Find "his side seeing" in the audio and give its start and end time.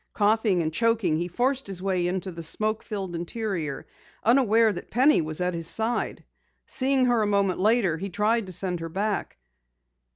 5.53-7.05